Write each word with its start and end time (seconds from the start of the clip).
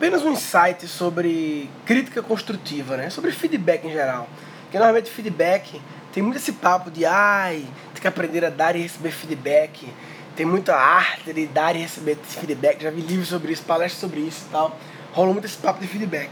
apenas 0.00 0.24
um 0.24 0.32
insight 0.32 0.88
sobre 0.88 1.68
crítica 1.84 2.22
construtiva, 2.22 2.96
né? 2.96 3.10
Sobre 3.10 3.30
feedback 3.32 3.86
em 3.86 3.92
geral. 3.92 4.26
Porque 4.62 4.78
normalmente 4.78 5.10
feedback 5.10 5.78
tem 6.10 6.22
muito 6.22 6.38
esse 6.38 6.52
papo 6.52 6.90
de 6.90 7.04
ai, 7.04 7.66
tem 7.92 8.00
que 8.00 8.08
aprender 8.08 8.42
a 8.42 8.48
dar 8.48 8.74
e 8.74 8.80
receber 8.80 9.10
feedback. 9.10 9.86
Tem 10.34 10.46
muita 10.46 10.74
arte 10.74 11.34
de 11.34 11.46
dar 11.46 11.76
e 11.76 11.80
receber 11.80 12.16
feedback. 12.16 12.82
Já 12.82 12.90
vi 12.90 13.02
livros 13.02 13.28
sobre 13.28 13.52
isso, 13.52 13.62
palestras 13.64 14.00
sobre 14.00 14.20
isso 14.20 14.46
e 14.48 14.50
tal. 14.50 14.78
Rola 15.12 15.34
muito 15.34 15.44
esse 15.44 15.58
papo 15.58 15.78
de 15.78 15.86
feedback. 15.86 16.30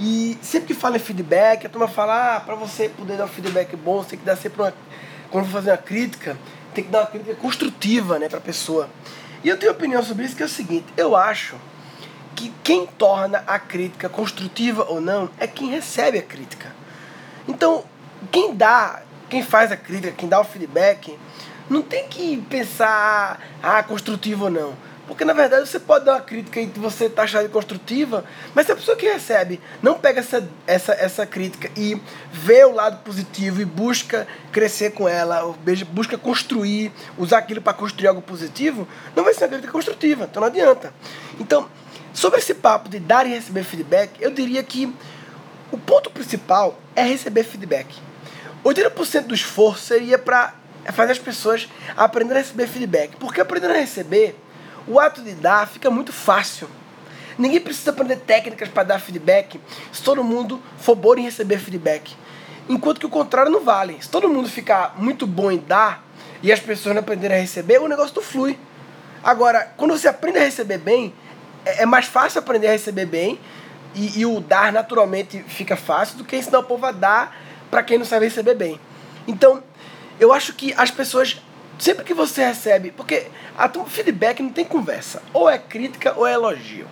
E 0.00 0.38
sempre 0.40 0.68
que 0.68 0.74
fala 0.74 0.96
em 0.96 1.00
feedback, 1.00 1.66
a 1.66 1.68
turma 1.68 1.86
fala, 1.86 2.36
ah, 2.36 2.40
pra 2.40 2.54
você 2.54 2.88
poder 2.88 3.18
dar 3.18 3.26
um 3.26 3.28
feedback 3.28 3.76
bom, 3.76 4.02
você 4.02 4.10
tem 4.10 4.20
que 4.20 4.24
dar 4.24 4.36
sempre 4.36 4.62
uma. 4.62 4.72
Quando 5.30 5.44
for 5.44 5.52
fazer 5.52 5.72
uma 5.72 5.76
crítica, 5.76 6.38
tem 6.72 6.82
que 6.82 6.90
dar 6.90 7.00
uma 7.00 7.06
crítica 7.08 7.34
construtiva, 7.34 8.18
né, 8.18 8.30
pra 8.30 8.40
pessoa. 8.40 8.88
E 9.42 9.48
eu 9.50 9.58
tenho 9.58 9.72
opinião 9.72 10.02
sobre 10.02 10.24
isso 10.24 10.34
que 10.34 10.42
é 10.42 10.46
o 10.46 10.48
seguinte, 10.48 10.86
eu 10.96 11.14
acho 11.14 11.56
que 12.44 12.52
quem 12.62 12.86
torna 12.86 13.42
a 13.46 13.58
crítica 13.58 14.08
construtiva 14.08 14.84
ou 14.88 15.00
não 15.00 15.30
é 15.38 15.46
quem 15.46 15.70
recebe 15.70 16.18
a 16.18 16.22
crítica. 16.22 16.74
Então, 17.48 17.84
quem 18.30 18.54
dá, 18.54 19.02
quem 19.30 19.42
faz 19.42 19.72
a 19.72 19.76
crítica, 19.76 20.12
quem 20.12 20.28
dá 20.28 20.40
o 20.40 20.44
feedback, 20.44 21.18
não 21.70 21.80
tem 21.80 22.06
que 22.08 22.36
pensar, 22.48 23.40
ah, 23.62 23.82
construtivo 23.82 24.44
ou 24.44 24.50
não. 24.50 24.74
Porque 25.06 25.24
na 25.24 25.34
verdade 25.34 25.68
você 25.68 25.78
pode 25.78 26.06
dar 26.06 26.14
uma 26.14 26.20
crítica 26.20 26.60
e 26.60 26.66
você 26.66 27.10
tá 27.10 27.24
achando 27.24 27.48
construtiva, 27.50 28.24
mas 28.54 28.64
se 28.64 28.72
a 28.72 28.76
pessoa 28.76 28.96
que 28.96 29.06
recebe 29.06 29.60
não 29.82 29.98
pega 29.98 30.20
essa, 30.20 30.48
essa, 30.66 30.92
essa 30.92 31.26
crítica 31.26 31.70
e 31.76 32.00
vê 32.32 32.64
o 32.64 32.72
lado 32.72 33.02
positivo 33.04 33.60
e 33.60 33.66
busca 33.66 34.26
crescer 34.50 34.92
com 34.92 35.06
ela, 35.06 35.54
busca 35.90 36.16
construir, 36.16 36.90
usar 37.18 37.38
aquilo 37.38 37.60
para 37.60 37.74
construir 37.74 38.08
algo 38.08 38.22
positivo, 38.22 38.88
não 39.14 39.24
vai 39.24 39.34
ser 39.34 39.44
uma 39.44 39.48
crítica 39.48 39.72
construtiva, 39.72 40.24
então 40.24 40.40
não 40.40 40.48
adianta. 40.48 40.92
Então, 41.38 41.68
sobre 42.14 42.38
esse 42.38 42.54
papo 42.54 42.88
de 42.88 43.00
dar 43.00 43.26
e 43.26 43.30
receber 43.30 43.64
feedback, 43.64 44.12
eu 44.20 44.30
diria 44.30 44.62
que 44.62 44.90
o 45.72 45.76
ponto 45.76 46.08
principal 46.10 46.78
é 46.94 47.02
receber 47.02 47.42
feedback. 47.42 47.94
80% 48.64 49.26
do 49.26 49.34
esforço 49.34 49.84
seria 49.84 50.16
para 50.16 50.54
fazer 50.92 51.12
as 51.12 51.18
pessoas 51.18 51.68
aprenderem 51.96 52.40
a 52.40 52.44
receber 52.44 52.68
feedback. 52.68 53.16
Porque 53.16 53.40
aprender 53.40 53.68
a 53.68 53.74
receber 53.74 54.38
o 54.86 55.00
ato 55.00 55.22
de 55.22 55.32
dar 55.32 55.66
fica 55.66 55.90
muito 55.90 56.12
fácil. 56.12 56.68
Ninguém 57.36 57.60
precisa 57.60 57.90
aprender 57.90 58.16
técnicas 58.16 58.68
para 58.68 58.84
dar 58.84 59.00
feedback 59.00 59.60
se 59.92 60.00
todo 60.00 60.22
mundo 60.22 60.62
for 60.78 60.94
bom 60.94 61.16
em 61.16 61.22
receber 61.22 61.58
feedback. 61.58 62.14
Enquanto 62.68 63.00
que 63.00 63.06
o 63.06 63.10
contrário 63.10 63.50
não 63.50 63.60
vale. 63.60 63.98
Se 64.00 64.08
todo 64.08 64.28
mundo 64.28 64.48
ficar 64.48 64.94
muito 64.96 65.26
bom 65.26 65.50
em 65.50 65.58
dar 65.58 66.04
e 66.40 66.52
as 66.52 66.60
pessoas 66.60 66.94
não 66.94 67.00
aprenderem 67.00 67.36
a 67.36 67.40
receber, 67.40 67.80
o 67.80 67.88
negócio 67.88 68.14
não 68.14 68.22
flui. 68.22 68.56
Agora, 69.22 69.72
quando 69.76 69.98
você 69.98 70.06
aprende 70.06 70.38
a 70.38 70.42
receber 70.42 70.78
bem, 70.78 71.12
é, 71.64 71.82
é 71.82 71.86
mais 71.86 72.06
fácil 72.06 72.38
aprender 72.38 72.68
a 72.68 72.72
receber 72.72 73.06
bem 73.06 73.38
e, 73.94 74.20
e 74.20 74.26
o 74.26 74.40
dar 74.40 74.72
naturalmente 74.72 75.42
fica 75.48 75.76
fácil 75.76 76.18
do 76.18 76.24
que 76.24 76.36
ensinar 76.36 76.58
o 76.58 76.64
povo 76.64 76.84
a 76.86 76.92
dar 76.92 77.36
para 77.70 77.82
quem 77.82 77.98
não 77.98 78.04
sabe 78.04 78.26
receber 78.26 78.54
bem. 78.54 78.80
Então, 79.26 79.62
eu 80.18 80.32
acho 80.32 80.52
que 80.52 80.74
as 80.76 80.90
pessoas 80.90 81.40
sempre 81.78 82.04
que 82.04 82.14
você 82.14 82.44
recebe, 82.44 82.92
porque 82.92 83.26
a 83.56 83.68
feedback 83.86 84.42
não 84.42 84.50
tem 84.50 84.64
conversa, 84.64 85.22
ou 85.32 85.48
é 85.48 85.58
crítica 85.58 86.14
ou 86.16 86.26
é 86.26 86.32
elogio. 86.32 86.86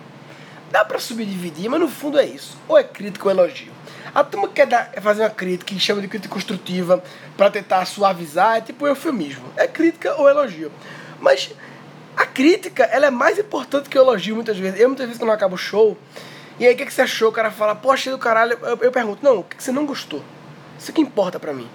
Dá 0.71 0.83
para 0.83 0.99
subdividir, 0.99 1.69
mas 1.69 1.79
no 1.79 1.87
fundo 1.87 2.19
é 2.19 2.25
isso, 2.25 2.57
ou 2.67 2.77
é 2.77 2.83
crítica 2.83 3.25
ou 3.25 3.31
elogio. 3.31 3.71
A 4.13 4.23
turma 4.23 4.47
quer 4.47 4.67
dar, 4.67 4.91
fazer 5.01 5.23
uma 5.23 5.29
crítica 5.29 5.73
que 5.73 5.79
chama 5.79 6.01
de 6.01 6.07
crítica 6.07 6.33
construtiva 6.33 7.03
para 7.35 7.49
tentar 7.49 7.85
suavizar, 7.85 8.57
é 8.57 8.61
tipo 8.61 8.85
eufemismo. 8.85 9.45
É 9.55 9.67
crítica 9.67 10.13
ou 10.15 10.29
elogio. 10.29 10.71
Mas 11.19 11.51
a 12.15 12.25
crítica, 12.25 12.83
ela 12.83 13.07
é 13.07 13.11
mais 13.11 13.37
importante 13.39 13.89
que 13.89 13.97
o 13.97 14.01
elogio 14.01 14.35
muitas 14.35 14.57
vezes. 14.57 14.79
Eu 14.79 14.87
muitas 14.87 15.05
vezes 15.05 15.19
quando 15.19 15.29
eu 15.29 15.35
acabo 15.35 15.55
o 15.55 15.57
show, 15.57 15.97
e 16.59 16.65
aí 16.65 16.73
o 16.73 16.77
que, 16.77 16.85
que 16.85 16.93
você 16.93 17.01
achou? 17.01 17.29
O 17.29 17.31
cara 17.31 17.51
fala, 17.51 17.79
achei 17.89 18.11
do 18.11 18.19
caralho. 18.19 18.57
Eu, 18.61 18.77
eu 18.77 18.91
pergunto, 18.91 19.23
não, 19.23 19.39
o 19.39 19.43
que, 19.43 19.57
que 19.57 19.63
você 19.63 19.71
não 19.71 19.85
gostou? 19.85 20.23
Isso 20.77 20.91
que 20.91 21.01
importa 21.01 21.39
para 21.39 21.53
mim 21.53 21.69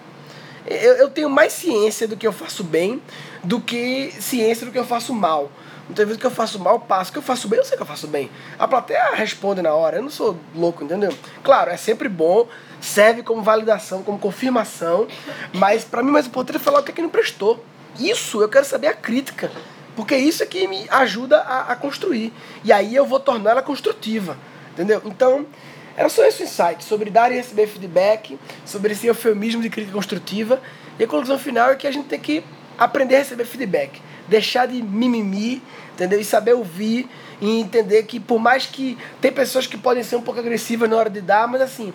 eu, 0.68 0.96
eu 0.96 1.10
tenho 1.10 1.30
mais 1.30 1.52
ciência 1.52 2.06
do 2.06 2.16
que 2.16 2.26
eu 2.26 2.32
faço 2.32 2.62
bem 2.62 3.00
do 3.42 3.60
que 3.60 4.12
ciência 4.20 4.66
do 4.66 4.72
que 4.72 4.78
eu 4.78 4.84
faço 4.84 5.14
mal. 5.14 5.50
Muitas 5.86 6.04
vezes 6.04 6.20
que 6.20 6.26
eu 6.26 6.30
faço 6.30 6.58
mal, 6.58 6.80
passo. 6.80 7.10
que 7.10 7.16
eu 7.16 7.22
faço 7.22 7.48
bem, 7.48 7.58
eu 7.58 7.64
sei 7.64 7.76
que 7.76 7.82
eu 7.82 7.86
faço 7.86 8.06
bem. 8.06 8.30
A 8.58 8.68
plateia 8.68 9.14
responde 9.14 9.62
na 9.62 9.72
hora. 9.72 9.96
Eu 9.96 10.02
não 10.02 10.10
sou 10.10 10.36
louco, 10.54 10.84
entendeu? 10.84 11.16
Claro, 11.42 11.70
é 11.70 11.78
sempre 11.78 12.10
bom, 12.10 12.46
serve 12.78 13.22
como 13.22 13.40
validação, 13.42 14.02
como 14.02 14.18
confirmação. 14.18 15.08
Mas 15.54 15.84
para 15.84 16.02
mim, 16.02 16.10
mais 16.10 16.26
importante 16.26 16.56
é 16.56 16.58
falar 16.58 16.80
o 16.80 16.82
que 16.82 16.90
é 16.90 16.94
que 16.94 17.00
não 17.00 17.08
prestou. 17.08 17.64
Isso, 17.98 18.42
eu 18.42 18.50
quero 18.50 18.66
saber 18.66 18.88
a 18.88 18.92
crítica. 18.92 19.50
Porque 19.98 20.16
isso 20.16 20.44
é 20.44 20.46
que 20.46 20.68
me 20.68 20.86
ajuda 20.90 21.40
a, 21.40 21.72
a 21.72 21.74
construir. 21.74 22.32
E 22.62 22.72
aí 22.72 22.94
eu 22.94 23.04
vou 23.04 23.18
tornar 23.18 23.50
ela 23.50 23.62
construtiva. 23.62 24.38
Entendeu? 24.70 25.02
Então, 25.04 25.44
era 25.96 26.08
só 26.08 26.24
esse 26.24 26.44
insight 26.44 26.84
sobre 26.84 27.10
dar 27.10 27.32
e 27.32 27.34
receber 27.34 27.66
feedback, 27.66 28.38
sobre 28.64 28.92
esse 28.92 29.08
eufemismo 29.08 29.60
de 29.60 29.68
crítica 29.68 29.92
construtiva. 29.92 30.62
E 31.00 31.02
a 31.02 31.06
conclusão 31.08 31.36
final 31.36 31.70
é 31.70 31.74
que 31.74 31.84
a 31.84 31.90
gente 31.90 32.06
tem 32.06 32.20
que 32.20 32.44
aprender 32.78 33.16
a 33.16 33.18
receber 33.18 33.44
feedback. 33.44 34.00
Deixar 34.28 34.66
de 34.66 34.80
mimimi, 34.80 35.60
entendeu? 35.94 36.20
E 36.20 36.24
saber 36.24 36.52
ouvir 36.52 37.10
e 37.40 37.58
entender 37.58 38.04
que 38.04 38.20
por 38.20 38.38
mais 38.38 38.66
que 38.66 38.96
tem 39.20 39.32
pessoas 39.32 39.66
que 39.66 39.76
podem 39.76 40.04
ser 40.04 40.14
um 40.14 40.22
pouco 40.22 40.38
agressivas 40.38 40.88
na 40.88 40.94
hora 40.94 41.10
de 41.10 41.20
dar, 41.20 41.48
mas 41.48 41.60
assim, 41.60 41.92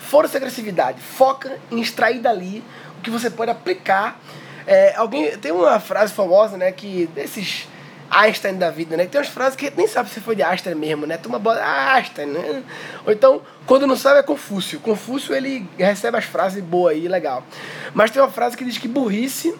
fora 0.00 0.26
essa 0.26 0.38
agressividade, 0.38 1.00
foca 1.00 1.56
em 1.70 1.80
extrair 1.80 2.18
dali 2.18 2.64
o 2.98 3.00
que 3.00 3.10
você 3.10 3.30
pode 3.30 3.52
aplicar. 3.52 4.20
É, 4.66 4.94
alguém 4.96 5.36
tem 5.38 5.52
uma 5.52 5.78
frase 5.78 6.12
famosa, 6.12 6.56
né, 6.56 6.72
que 6.72 7.06
desses 7.14 7.68
Einstein 8.10 8.56
da 8.56 8.70
vida, 8.70 8.96
né? 8.96 9.06
Tem 9.06 9.20
umas 9.20 9.28
frases 9.28 9.56
que 9.56 9.72
nem 9.76 9.88
sabe 9.88 10.08
se 10.08 10.20
foi 10.20 10.36
de 10.36 10.42
Einstein 10.42 10.74
mesmo, 10.74 11.06
né? 11.06 11.16
Toma 11.16 11.38
bola, 11.38 11.60
ah, 11.60 11.94
Einstein, 11.94 12.26
né? 12.26 12.62
Ou 13.04 13.12
então, 13.12 13.42
quando 13.66 13.86
não 13.86 13.96
sabe 13.96 14.20
é 14.20 14.22
Confúcio. 14.22 14.78
Confúcio, 14.80 15.34
ele 15.34 15.68
recebe 15.76 16.16
as 16.16 16.24
frases 16.24 16.62
boas 16.62 16.94
aí, 16.94 17.08
legal. 17.08 17.44
Mas 17.92 18.10
tem 18.10 18.22
uma 18.22 18.30
frase 18.30 18.56
que 18.56 18.64
diz 18.64 18.78
que 18.78 18.86
burrice 18.86 19.54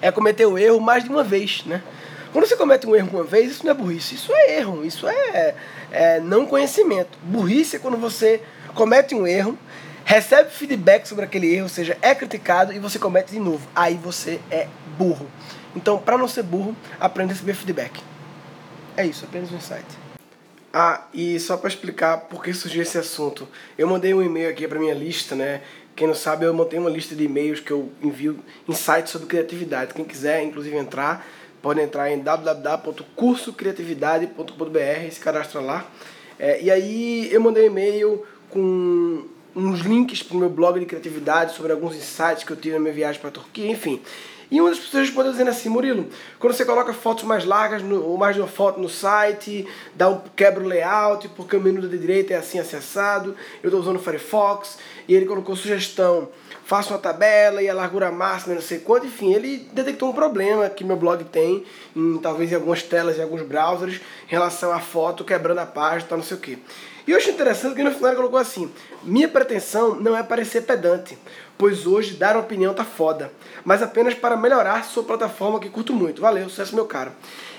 é 0.00 0.10
cometer 0.10 0.46
o 0.46 0.56
erro 0.56 0.80
mais 0.80 1.04
de 1.04 1.10
uma 1.10 1.22
vez, 1.22 1.62
né? 1.66 1.82
Quando 2.32 2.46
você 2.46 2.56
comete 2.56 2.86
um 2.86 2.94
erro 2.94 3.10
uma 3.12 3.24
vez, 3.24 3.50
isso 3.50 3.64
não 3.64 3.72
é 3.72 3.74
burrice, 3.74 4.14
isso 4.14 4.32
é 4.32 4.58
erro, 4.58 4.84
isso 4.84 5.08
é, 5.08 5.54
é 5.90 6.20
não 6.20 6.46
conhecimento. 6.46 7.18
Burrice 7.22 7.76
é 7.76 7.78
quando 7.78 7.96
você 7.96 8.40
comete 8.74 9.14
um 9.14 9.26
erro, 9.26 9.58
recebe 10.10 10.50
feedback 10.50 11.06
sobre 11.06 11.24
aquele 11.24 11.54
erro, 11.54 11.62
ou 11.62 11.68
seja, 11.68 11.96
é 12.02 12.12
criticado 12.16 12.72
e 12.72 12.80
você 12.80 12.98
comete 12.98 13.30
de 13.30 13.38
novo. 13.38 13.64
Aí 13.76 13.94
você 13.94 14.40
é 14.50 14.66
burro. 14.98 15.30
Então, 15.76 15.98
para 15.98 16.18
não 16.18 16.26
ser 16.26 16.42
burro, 16.42 16.74
aprenda 16.98 17.30
a 17.30 17.34
receber 17.34 17.54
feedback. 17.54 18.02
É 18.96 19.06
isso, 19.06 19.24
apenas 19.24 19.52
um 19.52 19.56
insight. 19.56 19.86
Ah, 20.72 21.06
e 21.14 21.38
só 21.38 21.56
para 21.56 21.68
explicar 21.68 22.22
por 22.22 22.42
que 22.42 22.52
surgiu 22.52 22.82
esse 22.82 22.98
assunto, 22.98 23.46
eu 23.78 23.86
mandei 23.86 24.12
um 24.12 24.20
e-mail 24.20 24.50
aqui 24.50 24.66
para 24.66 24.80
minha 24.80 24.94
lista, 24.94 25.36
né? 25.36 25.62
Quem 25.94 26.08
não 26.08 26.14
sabe, 26.14 26.44
eu 26.44 26.52
montei 26.52 26.80
uma 26.80 26.90
lista 26.90 27.14
de 27.14 27.22
e-mails 27.22 27.60
que 27.60 27.70
eu 27.70 27.92
envio 28.02 28.40
insights 28.68 29.12
sobre 29.12 29.28
criatividade. 29.28 29.94
Quem 29.94 30.04
quiser, 30.04 30.42
inclusive, 30.42 30.76
entrar, 30.76 31.24
pode 31.62 31.80
entrar 31.80 32.10
em 32.10 32.18
www.cursocreatividade.com.br 32.18 35.06
e 35.06 35.10
se 35.12 35.20
cadastra 35.20 35.60
lá. 35.60 35.88
É, 36.36 36.60
e 36.60 36.68
aí 36.68 37.32
eu 37.32 37.40
mandei 37.40 37.62
um 37.62 37.66
e-mail 37.66 38.26
com 38.48 39.38
uns 39.54 39.80
links 39.80 40.22
para 40.22 40.36
o 40.36 40.40
meu 40.40 40.50
blog 40.50 40.78
de 40.78 40.86
criatividade 40.86 41.54
sobre 41.54 41.72
alguns 41.72 41.96
insights 41.96 42.44
que 42.44 42.50
eu 42.50 42.56
tive 42.56 42.74
na 42.74 42.80
minha 42.80 42.94
viagem 42.94 43.20
para 43.20 43.30
a 43.30 43.32
Turquia, 43.32 43.70
enfim. 43.70 44.00
E 44.50 44.60
uma 44.60 44.68
das 44.68 44.80
pessoas 44.80 45.06
respondeu 45.06 45.30
dizendo 45.30 45.50
assim, 45.50 45.68
Murilo, 45.68 46.08
quando 46.40 46.52
você 46.52 46.64
coloca 46.64 46.92
fotos 46.92 47.22
mais 47.22 47.44
largas 47.44 47.82
no, 47.82 48.04
ou 48.04 48.18
mais 48.18 48.34
de 48.34 48.42
uma 48.42 48.48
foto 48.48 48.80
no 48.80 48.88
site, 48.88 49.64
dá 49.94 50.08
um 50.08 50.20
quebra 50.34 50.64
o 50.64 50.66
layout, 50.66 51.28
porque 51.36 51.54
o 51.54 51.60
menu 51.60 51.82
da 51.82 51.96
direita 51.96 52.34
é 52.34 52.36
assim 52.36 52.58
acessado, 52.58 53.36
eu 53.62 53.68
estou 53.68 53.80
usando 53.80 53.96
o 53.96 54.00
Firefox, 54.00 54.76
e 55.06 55.14
ele 55.14 55.24
colocou 55.24 55.54
sugestão, 55.54 56.28
faça 56.64 56.92
uma 56.92 56.98
tabela 56.98 57.62
e 57.62 57.68
a 57.68 57.74
largura 57.74 58.10
máxima, 58.10 58.56
não 58.56 58.62
sei 58.62 58.80
quanto, 58.80 59.06
enfim, 59.06 59.32
ele 59.32 59.68
detectou 59.72 60.10
um 60.10 60.12
problema 60.12 60.68
que 60.68 60.82
meu 60.82 60.96
blog 60.96 61.22
tem, 61.24 61.64
em, 61.94 62.18
talvez 62.18 62.50
em 62.50 62.56
algumas 62.56 62.82
telas, 62.82 63.18
em 63.18 63.22
alguns 63.22 63.42
browsers, 63.42 64.00
em 64.26 64.30
relação 64.30 64.72
à 64.72 64.80
foto 64.80 65.24
quebrando 65.24 65.58
a 65.58 65.66
página, 65.66 66.16
não 66.16 66.24
sei 66.24 66.36
o 66.36 66.40
que. 66.40 66.58
E 67.10 67.12
eu 67.12 67.16
achei 67.16 67.32
interessante 67.32 67.74
que 67.74 67.82
no 67.82 67.90
final 67.90 68.10
ele 68.10 68.18
colocou 68.18 68.38
assim: 68.38 68.70
Minha 69.02 69.26
pretensão 69.26 69.96
não 69.96 70.16
é 70.16 70.22
parecer 70.22 70.60
pedante, 70.60 71.18
pois 71.58 71.84
hoje 71.84 72.14
dar 72.14 72.36
uma 72.36 72.44
opinião 72.44 72.72
tá 72.72 72.84
foda, 72.84 73.32
mas 73.64 73.82
apenas 73.82 74.14
para 74.14 74.36
melhorar 74.36 74.84
sua 74.84 75.02
plataforma 75.02 75.58
que 75.58 75.68
curto 75.68 75.92
muito. 75.92 76.22
Valeu, 76.22 76.48
sucesso 76.48 76.72
meu 76.72 76.86
cara. 76.86 77.12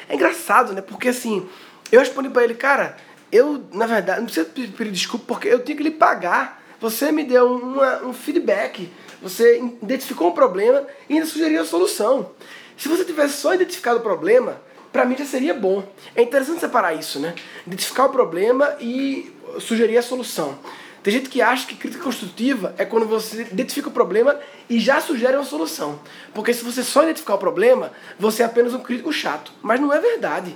É 0.07 0.15
engraçado, 0.15 0.71
né? 0.71 0.79
Porque 0.79 1.09
assim, 1.09 1.45
eu 1.91 1.99
respondi 1.99 2.29
para 2.29 2.45
ele, 2.45 2.53
cara, 2.53 2.95
eu, 3.29 3.61
na 3.73 3.85
verdade, 3.85 4.19
não 4.19 4.25
precisa 4.27 4.45
pedir 4.45 4.89
desculpa 4.89 5.25
porque 5.27 5.49
eu 5.49 5.61
tinha 5.61 5.75
que 5.75 5.83
lhe 5.83 5.91
pagar. 5.91 6.63
Você 6.79 7.11
me 7.11 7.25
deu 7.25 7.53
uma, 7.53 8.05
um 8.05 8.13
feedback, 8.13 8.89
você 9.21 9.61
identificou 9.83 10.29
um 10.29 10.33
problema 10.33 10.87
e 11.09 11.15
ainda 11.15 11.25
sugeriu 11.25 11.61
a 11.61 11.65
solução. 11.65 12.31
Se 12.77 12.87
você 12.87 13.03
tivesse 13.03 13.33
só 13.33 13.53
identificado 13.53 13.99
o 13.99 14.01
problema, 14.01 14.61
para 14.91 15.05
mim 15.05 15.15
já 15.17 15.25
seria 15.25 15.53
bom. 15.53 15.83
É 16.15 16.21
interessante 16.21 16.59
separar 16.59 16.93
isso, 16.93 17.19
né? 17.19 17.33
Identificar 17.65 18.05
o 18.05 18.09
problema 18.09 18.75
e 18.79 19.33
sugerir 19.59 19.97
a 19.97 20.01
solução. 20.01 20.57
Tem 21.03 21.11
gente 21.11 21.29
que 21.29 21.41
acha 21.41 21.65
que 21.65 21.75
crítica 21.75 22.03
construtiva 22.03 22.75
é 22.77 22.85
quando 22.85 23.07
você 23.07 23.41
identifica 23.41 23.89
o 23.89 23.91
problema 23.91 24.39
e 24.69 24.79
já 24.79 25.01
sugere 25.01 25.35
uma 25.35 25.43
solução. 25.43 25.99
Porque 26.33 26.53
se 26.53 26.63
você 26.63 26.83
só 26.83 27.03
identificar 27.03 27.35
o 27.35 27.39
problema, 27.39 27.91
você 28.19 28.43
é 28.43 28.45
apenas 28.45 28.73
um 28.73 28.79
crítico 28.79 29.11
chato. 29.11 29.51
Mas 29.63 29.79
não 29.79 29.91
é 29.91 29.99
verdade. 29.99 30.55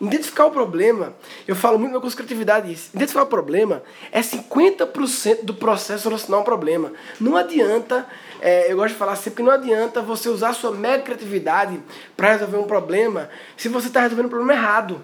Identificar 0.00 0.46
o 0.46 0.50
problema, 0.50 1.14
eu 1.46 1.56
falo 1.56 1.76
muito 1.76 1.92
no 1.92 2.00
curso 2.00 2.16
de 2.16 2.22
criatividade 2.22 2.72
isso. 2.72 2.90
Identificar 2.94 3.22
o 3.22 3.26
problema 3.26 3.82
é 4.12 4.20
50% 4.20 5.42
do 5.42 5.54
processo 5.54 5.96
de 5.96 6.02
solucionar 6.02 6.40
um 6.40 6.44
problema. 6.44 6.92
Não 7.18 7.36
adianta, 7.36 8.06
é, 8.40 8.70
eu 8.70 8.76
gosto 8.76 8.92
de 8.92 8.98
falar 8.98 9.16
sempre 9.16 9.38
que 9.38 9.42
não 9.42 9.50
adianta 9.50 10.00
você 10.00 10.28
usar 10.28 10.50
a 10.50 10.52
sua 10.52 10.70
mega 10.70 11.02
criatividade 11.02 11.80
para 12.16 12.32
resolver 12.32 12.58
um 12.58 12.66
problema 12.66 13.28
se 13.56 13.68
você 13.68 13.88
está 13.88 14.02
resolvendo 14.02 14.26
um 14.26 14.30
problema 14.30 14.52
errado. 14.52 15.02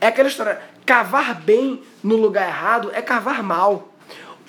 É 0.00 0.06
aquela 0.06 0.28
história, 0.28 0.60
cavar 0.86 1.34
bem 1.34 1.82
no 2.02 2.16
lugar 2.16 2.46
errado 2.46 2.90
é 2.94 3.02
cavar 3.02 3.42
mal. 3.42 3.88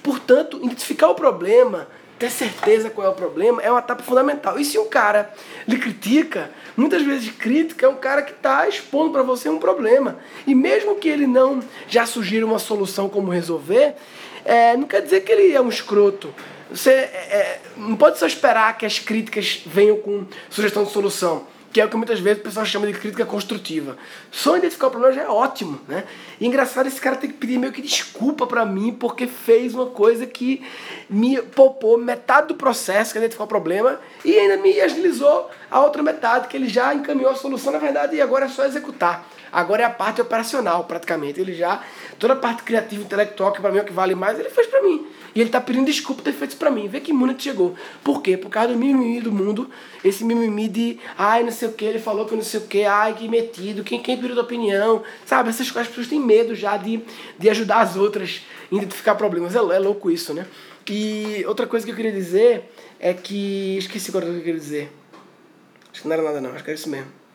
Portanto, 0.04 0.60
identificar 0.64 1.10
o 1.10 1.16
problema 1.16 1.88
ter 2.20 2.30
certeza 2.30 2.90
qual 2.90 3.08
é 3.08 3.10
o 3.10 3.14
problema 3.14 3.62
é 3.62 3.72
uma 3.72 3.80
etapa 3.80 4.04
fundamental. 4.04 4.60
E 4.60 4.66
se 4.66 4.78
um 4.78 4.90
cara 4.90 5.34
lhe 5.66 5.78
critica, 5.78 6.52
muitas 6.76 7.02
vezes 7.02 7.32
crítica 7.32 7.86
é 7.86 7.90
um 7.90 7.96
cara 7.96 8.22
que 8.22 8.34
está 8.34 8.68
expondo 8.68 9.14
para 9.14 9.24
você 9.24 9.48
um 9.48 9.58
problema. 9.58 10.20
E 10.46 10.54
mesmo 10.54 10.96
que 10.96 11.08
ele 11.08 11.26
não 11.26 11.62
já 11.88 12.06
sugira 12.06 12.46
uma 12.46 12.60
solução 12.60 13.08
como 13.08 13.32
resolver, 13.32 13.96
é, 14.44 14.76
não 14.76 14.86
quer 14.86 15.02
dizer 15.02 15.22
que 15.22 15.32
ele 15.32 15.56
é 15.56 15.62
um 15.62 15.70
escroto. 15.70 16.36
Você 16.70 16.92
é, 16.92 17.08
é 17.32 17.62
não 17.78 17.96
pode 17.96 18.20
só 18.20 18.28
esperar 18.28 18.78
que 18.78 18.86
as 18.86 19.00
críticas 19.00 19.62
venham 19.66 19.96
com 19.96 20.26
sugestão 20.50 20.84
de 20.84 20.92
solução 20.92 21.48
que 21.72 21.80
é 21.80 21.86
o 21.86 21.90
que 21.90 21.98
muitas 21.98 22.20
vezes 22.20 22.40
o 22.40 22.44
pessoal 22.44 22.66
chama 22.66 22.88
de 22.88 22.94
crítica 22.94 23.26
construtiva. 23.26 23.98
Só 24.32 24.58
identificar 24.58 24.88
o 24.88 24.92
problema 24.92 25.14
já 25.14 25.24
é 25.24 25.28
ótimo, 25.28 25.80
né? 25.88 26.04
E 26.40 26.48
engraçado, 26.48 26.88
esse 26.88 27.00
cara 27.00 27.16
tem 27.16 27.30
que 27.30 27.38
pedir 27.38 27.58
meio 27.58 27.72
que 27.72 27.82
desculpa 27.82 28.48
para 28.48 28.66
mim 28.66 28.92
porque 28.92 29.28
fez 29.28 29.76
uma 29.76 29.88
coisa 29.88 30.26
que 30.26 30.66
me 31.10 31.42
poupou 31.42 31.98
metade 31.98 32.48
do 32.48 32.56
processo, 32.56 33.12
que 33.12 33.18
é 33.18 33.22
identificar 33.22 33.44
o 33.44 33.48
problema, 33.48 34.00
e 34.26 34.38
ainda 34.38 34.58
me 34.58 34.80
agilizou 34.82 35.50
a 35.70 35.82
outra 35.82 36.02
metade, 36.02 36.48
que 36.48 36.58
ele 36.58 36.68
já 36.68 36.94
encaminhou 36.94 37.32
a 37.32 37.36
solução, 37.36 37.72
na 37.72 37.80
verdade, 37.80 38.16
e 38.16 38.22
agora 38.22 38.46
é 38.46 38.50
só 38.50 38.66
executar. 38.66 39.28
Agora 39.52 39.84
é 39.84 39.86
a 39.86 39.90
parte 39.90 40.22
operacional, 40.22 40.84
praticamente. 40.84 41.40
Ele 41.40 41.54
já, 41.54 41.84
toda 42.18 42.34
a 42.34 42.36
parte 42.36 42.64
criativa, 42.64 43.04
intelectual, 43.04 43.52
que 43.52 43.62
para 43.62 43.72
mim 43.72 43.80
é 43.80 43.82
o 43.82 43.86
que 43.86 43.94
vale 43.94 44.16
mais, 44.16 44.40
ele 44.40 44.50
fez 44.50 44.68
para 44.68 44.82
mim. 44.82 45.08
E 45.34 45.42
ele 45.42 45.50
tá 45.50 45.62
pedindo 45.62 45.86
desculpa 45.86 46.22
ter 46.22 46.34
feito 46.34 46.52
isso 46.52 46.60
pra 46.60 46.72
mim. 46.72 46.88
Vê 46.88 47.00
que 47.00 47.14
que 47.14 47.44
chegou. 47.44 47.76
Por 48.04 48.22
quê? 48.22 48.36
Por 48.36 48.50
causa 48.50 48.74
do 48.74 48.80
mimimi 48.80 49.22
do 49.22 49.32
mundo. 49.32 49.70
Esse 50.04 50.24
mimimi 50.24 50.68
de, 50.68 51.00
ai, 51.18 51.44
não 51.44 51.52
sei 51.52 51.68
o 51.68 51.74
que, 51.74 51.86
ele 51.86 52.00
falou 52.00 52.26
que 52.26 52.36
não 52.36 52.42
sei 52.42 52.60
o 52.60 52.64
que, 52.64 52.84
ai, 52.84 53.14
que 53.14 53.28
metido, 53.28 53.84
quem, 53.84 54.02
quem 54.02 54.18
pediu 54.18 54.34
tua 54.34 54.44
opinião. 54.44 55.04
Sabe? 55.26 55.50
Essas 55.50 55.70
coisas, 55.70 55.88
as 55.88 55.88
pessoas 55.90 56.08
têm 56.08 56.20
medo 56.20 56.56
já 56.56 56.78
de, 56.78 57.02
de 57.38 57.50
ajudar 57.50 57.82
as 57.82 57.96
outras 57.96 58.42
a 58.72 58.76
identificar 58.76 59.16
problemas. 59.16 59.56
É, 59.56 59.60
é 59.60 59.80
louco 59.80 60.10
isso, 60.10 60.34
né? 60.34 60.46
E 60.90 61.46
outra 61.48 61.68
coisa 61.68 61.86
que 61.86 61.92
eu 61.92 61.96
queria 61.96 62.12
dizer 62.12 62.72
é 63.00 63.14
que. 63.14 63.78
Esqueci 63.78 64.10
agora 64.10 64.26
o 64.26 64.30
que 64.30 64.38
eu 64.38 64.44
queria 64.44 64.60
dizer. 64.60 64.92
Acho 65.92 66.02
que 66.02 66.08
não 66.08 66.16
era 66.16 66.24
nada, 66.24 66.42
não. 66.42 66.52
Acho 66.52 66.64
que 66.64 66.72
era 66.72 66.80
isso 66.80 66.90
mesmo. 66.90 67.19